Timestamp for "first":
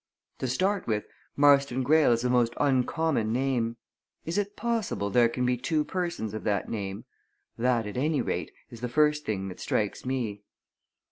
8.89-9.27